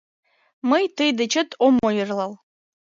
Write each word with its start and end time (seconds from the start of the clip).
Мый 0.69 0.83
тый 0.95 1.09
дечет 1.19 1.49
ом 1.65 1.75
ойырлал. 1.87 2.31